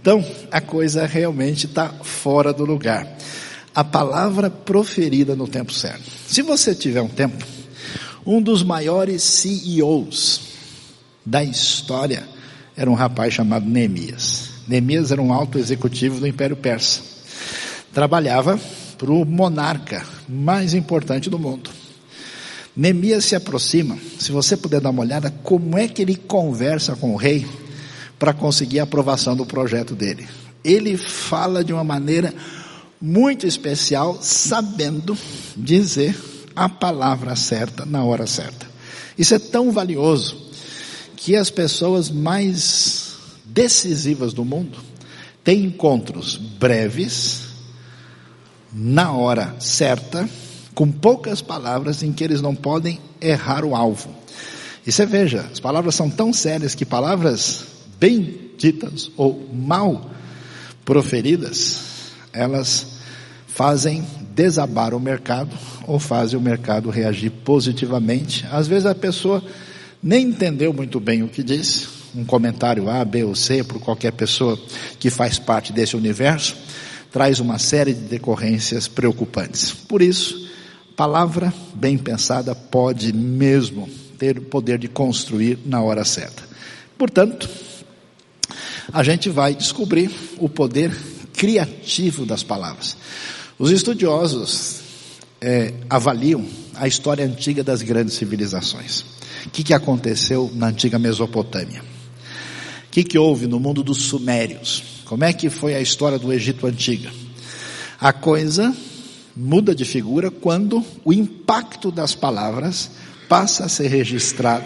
[0.00, 3.06] Então, a coisa realmente está fora do lugar
[3.76, 6.10] a palavra proferida no tempo certo.
[6.26, 7.44] Se você tiver um tempo,
[8.24, 10.40] um dos maiores CEOs
[11.24, 12.26] da história
[12.74, 14.48] era um rapaz chamado Neemias.
[14.66, 17.02] Neemias era um alto executivo do Império Persa.
[17.92, 18.58] Trabalhava
[18.96, 21.68] para o monarca mais importante do mundo.
[22.76, 27.14] Neemias se aproxima, se você puder dar uma olhada, como é que ele conversa com
[27.14, 27.46] o rei
[28.18, 30.28] para conseguir a aprovação do projeto dele.
[30.62, 32.34] Ele fala de uma maneira
[33.00, 35.16] muito especial, sabendo
[35.56, 36.16] dizer
[36.54, 38.66] a palavra certa na hora certa.
[39.16, 40.50] Isso é tão valioso
[41.16, 44.78] que as pessoas mais decisivas do mundo
[45.42, 47.42] têm encontros breves,
[48.72, 50.28] na hora certa,
[50.76, 54.10] com poucas palavras em que eles não podem errar o alvo.
[54.86, 57.64] E você veja, as palavras são tão sérias que palavras
[57.98, 60.10] bem ditas ou mal
[60.84, 61.80] proferidas
[62.30, 62.86] elas
[63.46, 68.46] fazem desabar o mercado ou fazem o mercado reagir positivamente.
[68.52, 69.42] Às vezes a pessoa
[70.02, 74.12] nem entendeu muito bem o que disse, um comentário A, B ou C por qualquer
[74.12, 74.60] pessoa
[75.00, 76.54] que faz parte desse universo,
[77.10, 79.72] traz uma série de decorrências preocupantes.
[79.72, 80.45] Por isso,
[80.96, 86.42] palavra bem pensada pode mesmo ter o poder de construir na hora certa.
[86.96, 87.48] Portanto,
[88.90, 90.90] a gente vai descobrir o poder
[91.34, 92.96] criativo das palavras.
[93.58, 94.80] Os estudiosos
[95.40, 99.00] é, avaliam a história antiga das grandes civilizações.
[99.44, 101.82] O que, que aconteceu na antiga Mesopotâmia?
[101.82, 104.82] O que, que houve no mundo dos Sumérios?
[105.04, 107.10] Como é que foi a história do Egito antiga?
[108.00, 108.74] A coisa
[109.36, 112.90] muda de figura quando o impacto das palavras
[113.28, 114.64] passa a ser registrado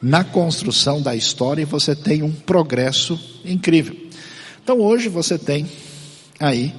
[0.00, 3.94] na construção da história e você tem um progresso incrível.
[4.62, 5.70] Então hoje você tem
[6.40, 6.74] aí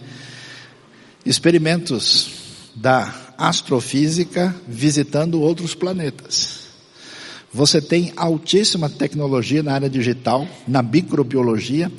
[1.25, 2.31] experimentos
[2.75, 6.63] da astrofísica visitando outros planetas.
[7.53, 11.91] Você tem altíssima tecnologia na área digital, na microbiologia.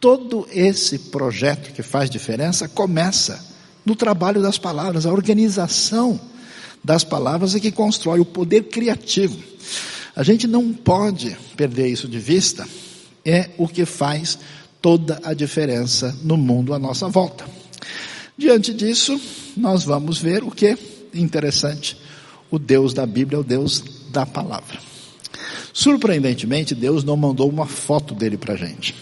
[0.00, 3.46] Todo esse projeto que faz diferença começa
[3.88, 6.20] no trabalho das palavras, a organização
[6.84, 9.38] das palavras é que constrói o poder criativo.
[10.14, 12.68] A gente não pode perder isso de vista,
[13.24, 14.38] é o que faz
[14.82, 17.46] toda a diferença no mundo à nossa volta.
[18.36, 19.18] Diante disso,
[19.56, 20.76] nós vamos ver o que?
[21.14, 21.96] interessante,
[22.50, 24.78] o Deus da Bíblia é o Deus da palavra.
[25.72, 28.94] Surpreendentemente, Deus não mandou uma foto dele para a gente.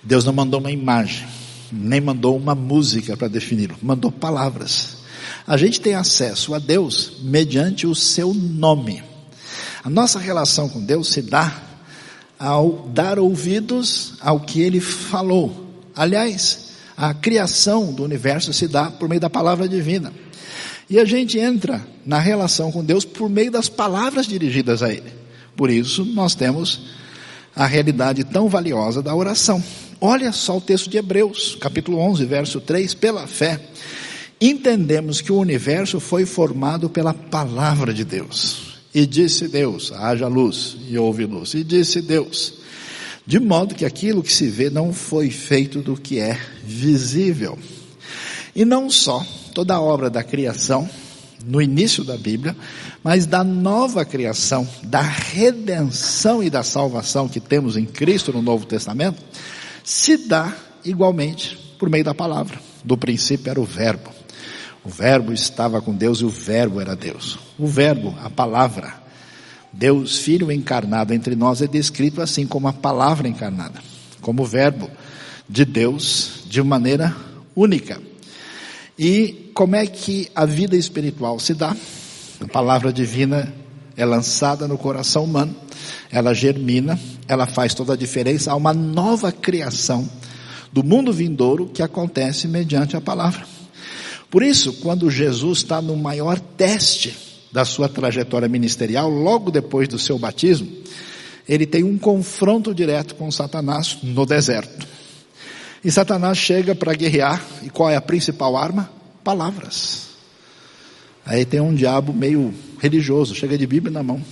[0.00, 1.26] Deus não mandou uma imagem,
[1.72, 4.98] nem mandou uma música para defini-lo, mandou palavras.
[5.46, 9.02] A gente tem acesso a Deus mediante o seu nome.
[9.82, 11.62] A nossa relação com Deus se dá
[12.38, 15.66] ao dar ouvidos ao que ele falou.
[15.94, 20.12] Aliás, a criação do universo se dá por meio da palavra divina.
[20.88, 25.12] E a gente entra na relação com Deus por meio das palavras dirigidas a Ele.
[25.56, 26.80] Por isso, nós temos
[27.54, 29.62] a realidade tão valiosa da oração.
[30.00, 32.94] Olha só o texto de Hebreus, capítulo 11, verso 3.
[32.94, 33.60] Pela fé,
[34.40, 38.78] entendemos que o universo foi formado pela palavra de Deus.
[38.94, 41.52] E disse Deus: haja luz, e houve luz.
[41.52, 42.54] E disse Deus:
[43.26, 47.58] de modo que aquilo que se vê não foi feito do que é visível.
[48.56, 50.88] E não só toda a obra da criação,
[51.44, 52.56] no início da Bíblia,
[53.04, 58.66] mas da nova criação, da redenção e da salvação que temos em Cristo no Novo
[58.66, 59.22] Testamento,
[59.90, 62.60] se dá igualmente por meio da palavra.
[62.84, 64.08] Do princípio era o Verbo.
[64.84, 67.40] O Verbo estava com Deus e o Verbo era Deus.
[67.58, 68.94] O Verbo, a palavra,
[69.72, 73.82] Deus Filho encarnado entre nós é descrito assim como a palavra encarnada,
[74.20, 74.88] como o Verbo
[75.48, 77.16] de Deus de maneira
[77.56, 78.00] única.
[78.96, 81.76] E como é que a vida espiritual se dá?
[82.40, 83.52] A palavra divina
[83.96, 85.54] é lançada no coração humano,
[86.10, 90.08] ela germina, ela faz toda a diferença, há uma nova criação
[90.72, 93.44] do mundo vindouro que acontece mediante a palavra.
[94.30, 97.16] Por isso, quando Jesus está no maior teste
[97.52, 100.68] da sua trajetória ministerial, logo depois do seu batismo,
[101.48, 104.86] ele tem um confronto direto com Satanás no deserto.
[105.84, 108.90] E Satanás chega para guerrear, e qual é a principal arma?
[109.24, 110.10] Palavras.
[111.24, 114.22] Aí tem um diabo meio religioso, chega de Bíblia na mão.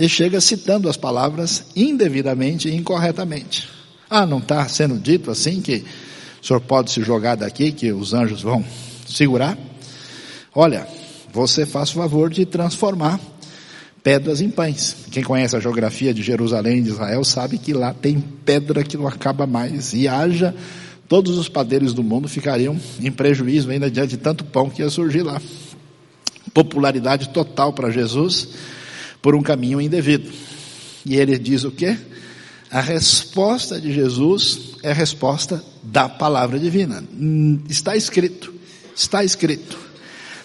[0.00, 3.68] E chega citando as palavras indevidamente e incorretamente.
[4.08, 5.84] Ah, não está sendo dito assim que
[6.42, 8.64] o senhor pode se jogar daqui, que os anjos vão
[9.06, 9.58] segurar?
[10.54, 10.88] Olha,
[11.30, 13.20] você faz o favor de transformar
[14.02, 14.96] pedras em pães.
[15.10, 18.96] Quem conhece a geografia de Jerusalém e de Israel sabe que lá tem pedra que
[18.96, 19.92] não acaba mais.
[19.92, 20.54] E haja,
[21.10, 24.88] todos os padeiros do mundo ficariam em prejuízo ainda diante de tanto pão que ia
[24.88, 25.42] surgir lá.
[26.54, 28.48] Popularidade total para Jesus
[29.22, 30.30] por um caminho indevido.
[31.04, 31.96] E ele diz o quê?
[32.70, 37.02] A resposta de Jesus é a resposta da palavra divina.
[37.68, 38.52] Está escrito,
[38.94, 39.78] está escrito.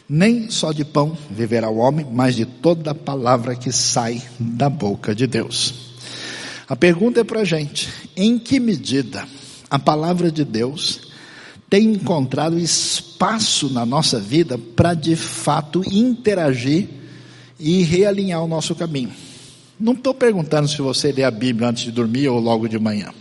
[0.07, 4.69] Nem só de pão viverá o homem, mas de toda a palavra que sai da
[4.69, 5.73] boca de Deus.
[6.67, 9.27] A pergunta é para a gente: em que medida
[9.69, 11.01] a palavra de Deus
[11.69, 16.87] tem encontrado espaço na nossa vida para de fato interagir
[17.59, 19.11] e realinhar o nosso caminho?
[19.79, 23.11] Não estou perguntando se você lê a Bíblia antes de dormir ou logo de manhã.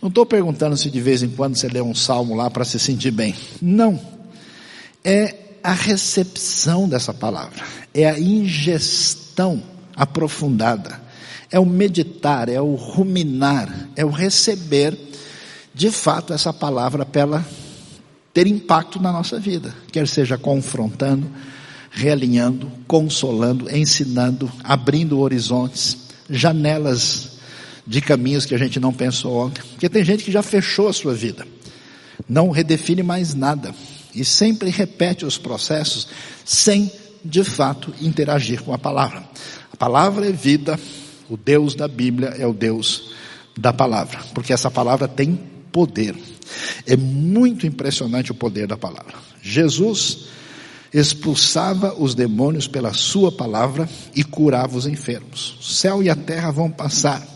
[0.00, 2.78] Não estou perguntando se de vez em quando você lê um salmo lá para se
[2.78, 3.34] sentir bem.
[3.60, 4.00] Não.
[5.04, 7.64] É a recepção dessa palavra,
[7.94, 9.62] é a ingestão
[9.94, 11.00] aprofundada,
[11.50, 14.98] é o meditar, é o ruminar, é o receber
[15.72, 17.46] de fato essa palavra para ela
[18.34, 21.30] ter impacto na nossa vida, quer seja confrontando,
[21.92, 27.32] realinhando, consolando, ensinando, abrindo horizontes, janelas
[27.86, 30.92] de caminhos que a gente não pensou ontem, porque tem gente que já fechou a
[30.92, 31.46] sua vida,
[32.28, 33.74] não redefine mais nada,
[34.14, 36.08] e sempre repete os processos
[36.44, 36.90] sem
[37.24, 39.22] de fato interagir com a palavra.
[39.72, 40.80] A palavra é vida,
[41.28, 43.12] o Deus da Bíblia é o Deus
[43.56, 45.38] da palavra, porque essa palavra tem
[45.70, 46.16] poder.
[46.86, 49.14] É muito impressionante o poder da palavra.
[49.42, 50.26] Jesus
[50.92, 55.56] expulsava os demônios pela sua palavra e curava os enfermos.
[55.60, 57.26] O céu e a terra vão passar,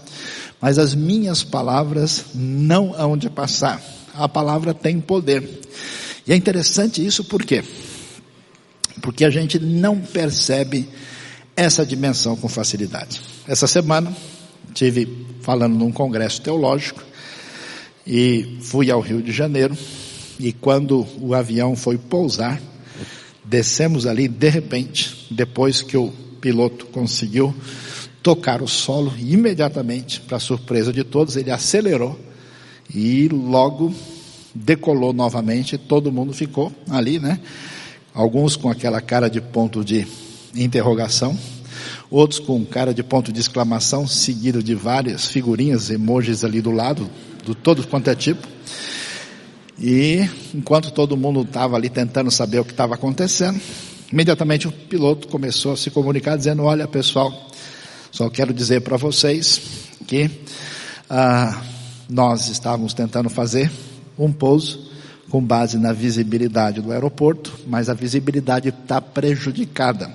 [0.60, 3.82] mas as minhas palavras não hão de passar.
[4.14, 5.60] A palavra tem poder.
[6.26, 7.64] E é interessante isso por quê?
[9.00, 10.88] Porque a gente não percebe
[11.54, 13.20] essa dimensão com facilidade.
[13.46, 14.14] Essa semana
[14.74, 17.02] tive falando num congresso teológico
[18.06, 19.76] e fui ao Rio de Janeiro
[20.38, 22.60] e quando o avião foi pousar,
[23.48, 27.54] descemos ali de repente, depois que o piloto conseguiu
[28.22, 32.18] tocar o solo imediatamente, para surpresa de todos, ele acelerou
[32.92, 33.94] e logo
[34.54, 37.38] decolou novamente, todo mundo ficou ali, né?
[38.14, 40.06] Alguns com aquela cara de ponto de
[40.54, 41.38] interrogação,
[42.10, 47.08] outros com cara de ponto de exclamação, seguido de várias figurinhas, emojis ali do lado,
[47.44, 48.46] do todo quanto é tipo.
[49.78, 53.60] E enquanto todo mundo estava ali tentando saber o que estava acontecendo,
[54.10, 57.50] imediatamente o piloto começou a se comunicar dizendo: Olha, pessoal,
[58.10, 59.60] só quero dizer para vocês
[60.06, 60.30] que
[61.10, 61.62] ah,
[62.08, 63.70] nós estávamos tentando fazer
[64.18, 64.90] um pouso
[65.28, 70.10] com base na visibilidade do aeroporto, mas a visibilidade está prejudicada.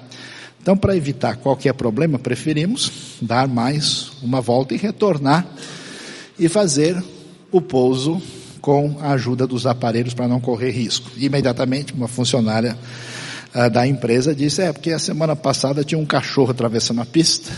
[0.61, 2.91] Então, para evitar qualquer problema, preferimos
[3.21, 5.45] dar mais uma volta e retornar
[6.39, 7.03] e fazer
[7.51, 8.21] o pouso
[8.61, 11.09] com a ajuda dos aparelhos para não correr risco.
[11.17, 12.77] Imediatamente, uma funcionária
[13.55, 17.51] uh, da empresa disse: É, porque a semana passada tinha um cachorro atravessando a pista.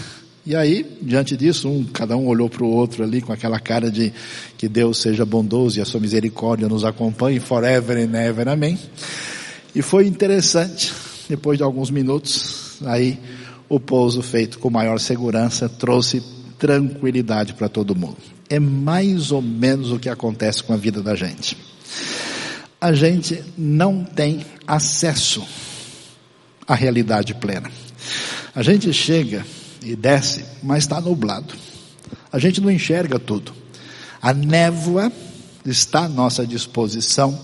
[0.46, 3.90] E aí, diante disso, um, cada um olhou para o outro ali com aquela cara
[3.90, 4.12] de
[4.58, 8.78] que Deus seja bondoso e a sua misericórdia nos acompanhe forever and ever, amém.
[9.74, 10.94] E foi interessante,
[11.30, 13.18] depois de alguns minutos, aí
[13.70, 16.22] o pouso feito com maior segurança trouxe
[16.60, 18.33] tranquilidade para todo mundo.
[18.50, 21.58] É mais ou menos o que acontece com a vida da gente.
[22.80, 25.44] A gente não tem acesso
[26.68, 27.72] à realidade plena.
[28.54, 29.46] A gente chega
[29.82, 31.54] e desce, mas está nublado.
[32.32, 33.54] A gente não enxerga tudo.
[34.22, 35.12] A névoa
[35.66, 37.38] está à nossa disposição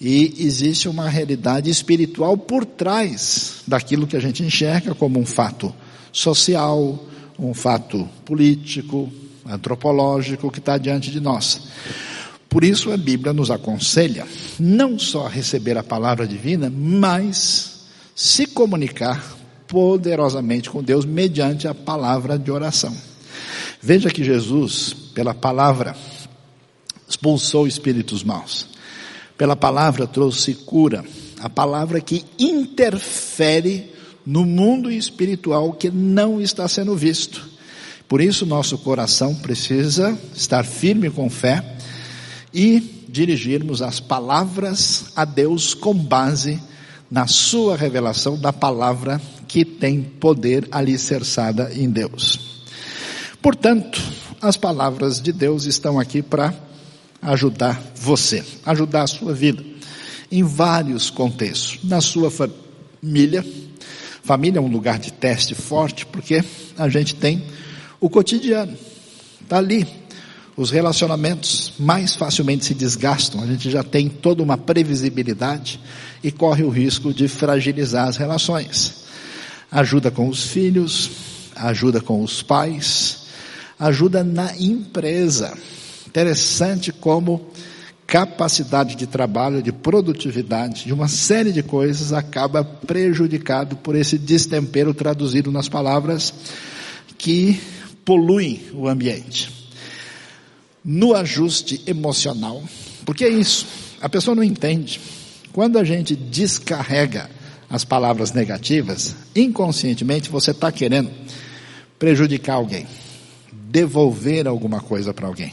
[0.00, 5.74] e existe uma realidade espiritual por trás daquilo que a gente enxerga como um fato
[6.12, 7.04] social,
[7.38, 9.10] um fato político,
[9.48, 11.62] antropológico que está diante de nós.
[12.48, 14.26] Por isso a Bíblia nos aconselha
[14.58, 19.36] não só a receber a palavra divina, mas se comunicar
[19.66, 22.96] poderosamente com Deus mediante a palavra de oração.
[23.82, 25.94] Veja que Jesus, pela palavra,
[27.08, 28.68] expulsou espíritos maus.
[29.36, 31.04] Pela palavra trouxe cura.
[31.40, 33.92] A palavra que interfere
[34.24, 37.55] no mundo espiritual que não está sendo visto.
[38.08, 41.76] Por isso nosso coração precisa estar firme com fé
[42.54, 46.60] e dirigirmos as palavras a Deus com base
[47.10, 52.64] na sua revelação da palavra que tem poder alicerçada em Deus.
[53.42, 54.00] Portanto,
[54.40, 56.54] as palavras de Deus estão aqui para
[57.22, 59.64] ajudar você, ajudar a sua vida,
[60.30, 61.78] em vários contextos.
[61.82, 63.44] Na sua família,
[64.22, 66.44] família é um lugar de teste forte, porque
[66.76, 67.42] a gente tem
[68.00, 68.76] o cotidiano,
[69.42, 69.86] está ali.
[70.56, 75.78] Os relacionamentos mais facilmente se desgastam, a gente já tem toda uma previsibilidade
[76.24, 79.06] e corre o risco de fragilizar as relações
[79.70, 81.10] ajuda com os filhos,
[81.54, 83.24] ajuda com os pais,
[83.78, 85.56] ajuda na empresa.
[86.06, 87.48] Interessante como
[88.06, 94.94] capacidade de trabalho, de produtividade, de uma série de coisas acaba prejudicado por esse destempero
[94.94, 96.32] traduzido nas palavras
[97.18, 97.60] que
[98.06, 99.52] poluem o ambiente.
[100.82, 102.62] No ajuste emocional,
[103.04, 103.66] porque é isso,
[104.00, 105.00] a pessoa não entende.
[105.52, 107.28] Quando a gente descarrega
[107.68, 111.10] as palavras negativas, inconscientemente você está querendo
[111.98, 112.86] prejudicar alguém,
[113.52, 115.52] devolver alguma coisa para alguém,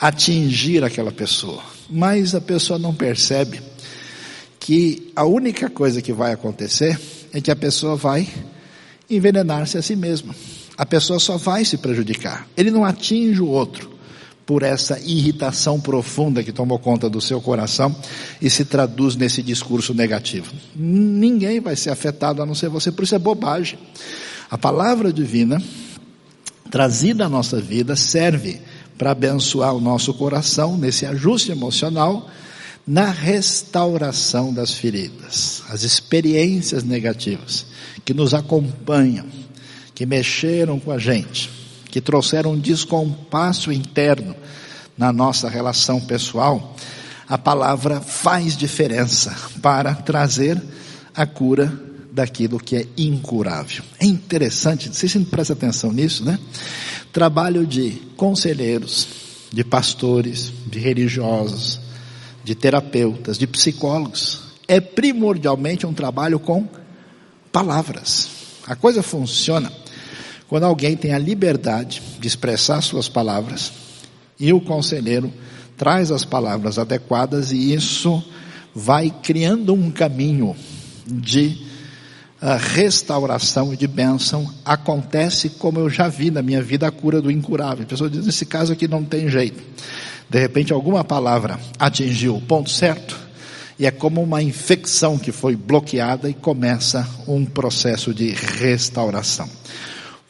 [0.00, 1.62] atingir aquela pessoa.
[1.90, 3.60] Mas a pessoa não percebe
[4.58, 6.98] que a única coisa que vai acontecer
[7.30, 8.26] é que a pessoa vai
[9.10, 10.34] envenenar-se a si mesma.
[10.76, 12.46] A pessoa só vai se prejudicar.
[12.56, 13.94] Ele não atinge o outro
[14.46, 17.94] por essa irritação profunda que tomou conta do seu coração
[18.40, 20.52] e se traduz nesse discurso negativo.
[20.74, 23.78] Ninguém vai ser afetado a não ser você, por isso é bobagem.
[24.50, 25.62] A palavra divina,
[26.70, 28.60] trazida à nossa vida, serve
[28.98, 32.28] para abençoar o nosso coração nesse ajuste emocional,
[32.86, 37.64] na restauração das feridas, as experiências negativas
[38.04, 39.24] que nos acompanham,
[39.94, 41.64] que mexeram com a gente
[41.94, 44.34] que trouxeram um descompasso interno
[44.98, 46.74] na nossa relação pessoal,
[47.28, 49.32] a palavra faz diferença
[49.62, 50.60] para trazer
[51.14, 51.72] a cura
[52.10, 53.84] daquilo que é incurável.
[54.00, 56.36] É interessante, não prestam atenção nisso, né?
[57.12, 59.06] Trabalho de conselheiros,
[59.52, 61.78] de pastores, de religiosos,
[62.42, 66.66] de terapeutas, de psicólogos, é primordialmente um trabalho com
[67.52, 68.30] palavras.
[68.66, 69.70] A coisa funciona
[70.48, 73.72] quando alguém tem a liberdade de expressar suas palavras
[74.38, 75.32] e o conselheiro
[75.76, 78.22] traz as palavras adequadas e isso
[78.74, 80.54] vai criando um caminho
[81.06, 81.58] de
[82.42, 84.48] uh, restauração e de bênção.
[84.64, 87.84] Acontece como eu já vi na minha vida a cura do incurável.
[87.84, 89.62] A pessoa diz, nesse caso aqui não tem jeito.
[90.28, 93.24] De repente alguma palavra atingiu o ponto certo
[93.78, 99.48] e é como uma infecção que foi bloqueada e começa um processo de restauração.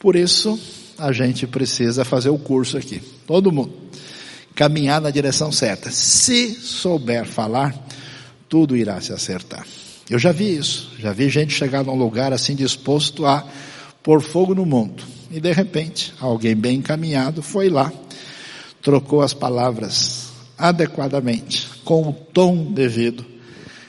[0.05, 0.59] Por isso,
[0.99, 3.01] a gente precisa fazer o curso aqui.
[3.25, 3.73] Todo mundo.
[4.53, 5.89] caminhar na direção certa.
[5.89, 7.73] Se souber falar,
[8.47, 9.65] tudo irá se acertar.
[10.07, 13.43] Eu já vi isso, já vi gente chegar num lugar assim disposto a
[14.03, 15.03] pôr fogo no mundo.
[15.31, 17.91] E de repente, alguém bem encaminhado foi lá,
[18.83, 23.25] trocou as palavras adequadamente, com o tom devido,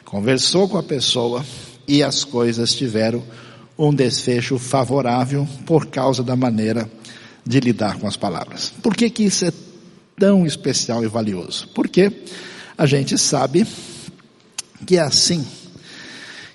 [0.07, 1.45] conversou com a pessoa
[1.87, 3.23] e as coisas tiveram
[3.79, 6.91] um desfecho favorável por causa da maneira
[7.45, 8.73] de lidar com as palavras.
[8.83, 9.53] Por que que isso é
[10.19, 11.69] tão especial e valioso?
[11.75, 12.13] Porque
[12.77, 13.67] a gente sabe
[14.87, 15.45] que é assim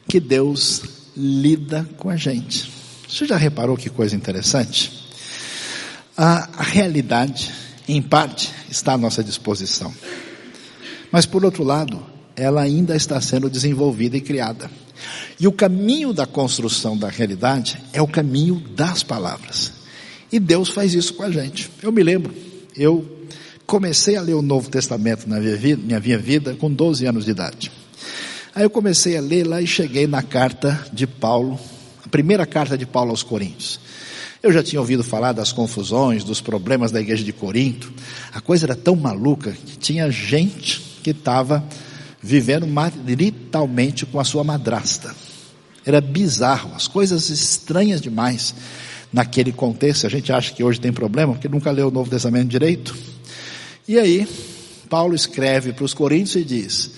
[0.07, 0.82] que Deus
[1.15, 2.72] lida com a gente.
[3.07, 5.01] Você já reparou que coisa interessante?
[6.17, 7.51] A, realidade,
[7.88, 9.93] em parte, está à nossa disposição.
[11.11, 12.05] Mas, por outro lado,
[12.36, 14.69] ela ainda está sendo desenvolvida e criada.
[15.39, 19.71] E o caminho da construção da realidade é o caminho das palavras.
[20.31, 21.69] E Deus faz isso com a gente.
[21.81, 22.33] Eu me lembro,
[22.75, 23.05] eu
[23.65, 27.31] comecei a ler o Novo Testamento na minha vida, minha vida com 12 anos de
[27.31, 27.71] idade.
[28.53, 31.59] Aí eu comecei a ler lá e cheguei na carta de Paulo,
[32.03, 33.79] a primeira carta de Paulo aos Coríntios.
[34.43, 37.93] Eu já tinha ouvido falar das confusões, dos problemas da igreja de Corinto.
[38.33, 41.63] A coisa era tão maluca que tinha gente que estava
[42.22, 45.15] vivendo maritalmente com a sua madrasta.
[45.86, 48.53] Era bizarro, as coisas estranhas demais
[49.11, 50.05] naquele contexto.
[50.05, 52.95] A gente acha que hoje tem problema porque nunca leu o Novo Testamento direito.
[53.88, 54.28] E aí,
[54.89, 56.91] Paulo escreve para os Coríntios e diz: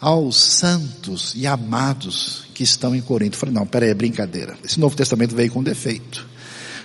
[0.00, 3.36] aos santos e amados que estão em Corinto.
[3.36, 4.56] Eu falei, não, peraí, é brincadeira.
[4.64, 6.26] Esse Novo Testamento veio com defeito.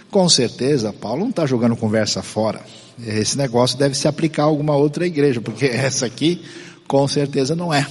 [0.09, 2.61] Com certeza, Paulo não está jogando conversa fora.
[3.05, 6.43] Esse negócio deve se aplicar a alguma outra igreja, porque essa aqui,
[6.91, 7.87] com certeza, não é.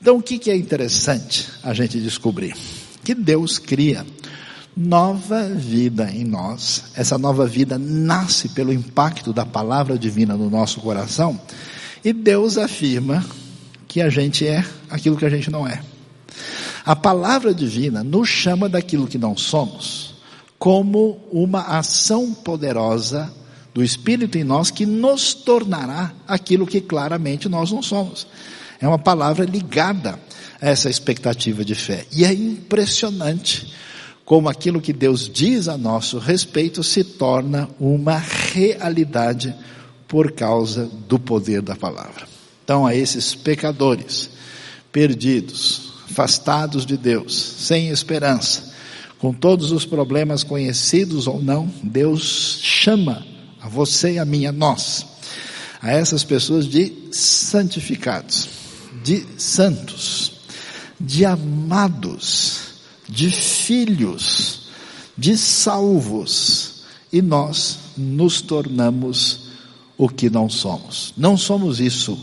[0.00, 2.54] Então, o que, que é interessante a gente descobrir?
[3.02, 4.06] Que Deus cria
[4.76, 6.92] nova vida em nós.
[6.94, 11.40] Essa nova vida nasce pelo impacto da palavra divina no nosso coração.
[12.04, 13.26] E Deus afirma
[13.88, 15.82] que a gente é aquilo que a gente não é.
[16.86, 20.14] A palavra divina nos chama daquilo que não somos
[20.56, 23.28] como uma ação poderosa
[23.74, 28.24] do Espírito em nós que nos tornará aquilo que claramente nós não somos.
[28.80, 30.18] É uma palavra ligada
[30.62, 32.06] a essa expectativa de fé.
[32.12, 33.74] E é impressionante
[34.24, 39.54] como aquilo que Deus diz a nosso respeito se torna uma realidade
[40.06, 42.26] por causa do poder da palavra.
[42.62, 44.30] Então, a esses pecadores,
[44.92, 48.72] perdidos, afastados de Deus, sem esperança,
[49.18, 53.33] com todos os problemas conhecidos ou não, Deus chama
[53.64, 55.06] a você e a mim, a nós,
[55.80, 58.46] a essas pessoas de santificados,
[59.02, 60.32] de santos,
[61.00, 62.74] de amados,
[63.08, 64.68] de filhos,
[65.16, 69.48] de salvos, e nós nos tornamos
[69.96, 71.14] o que não somos.
[71.16, 72.18] Não somos isso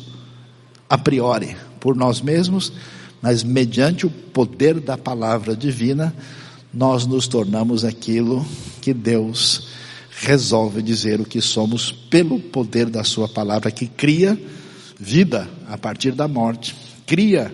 [0.87, 2.71] a priori por nós mesmos,
[3.19, 6.15] mas mediante o poder da palavra divina,
[6.71, 8.45] nós nos tornamos aquilo
[8.79, 9.80] que Deus
[10.21, 14.39] resolve dizer o que somos pelo poder da sua palavra que cria
[14.99, 16.75] vida a partir da morte,
[17.07, 17.51] cria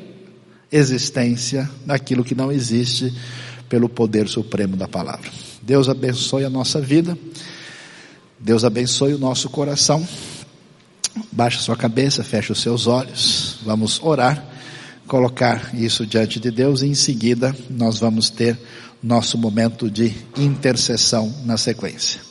[0.70, 3.14] existência naquilo que não existe
[3.70, 5.32] pelo poder supremo da palavra.
[5.62, 7.18] Deus abençoe a nossa vida.
[8.38, 10.06] Deus abençoe o nosso coração.
[11.32, 13.60] Baixe sua cabeça, feche os seus olhos.
[13.64, 14.46] Vamos orar,
[15.08, 18.60] colocar isso diante de Deus e em seguida nós vamos ter
[19.02, 22.27] nosso momento de intercessão na sequência.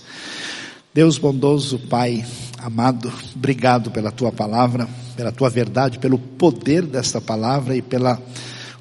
[0.96, 2.24] Deus bondoso, Pai
[2.58, 8.18] amado, obrigado pela tua palavra, pela tua verdade, pelo poder desta palavra e pela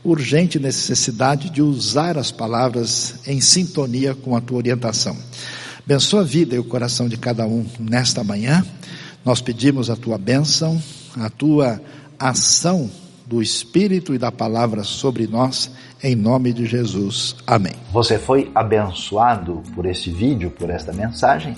[0.02, 5.18] urgente necessidade de usar as palavras em sintonia com a tua orientação.
[5.84, 8.66] Abençoa a vida e o coração de cada um nesta manhã
[9.26, 10.82] nós pedimos a tua bênção,
[11.18, 11.82] a tua
[12.18, 12.90] ação
[13.26, 15.70] do Espírito e da palavra sobre nós,
[16.02, 17.36] em nome de Jesus.
[17.46, 17.74] Amém.
[17.92, 21.58] Você foi abençoado por esse vídeo, por esta mensagem?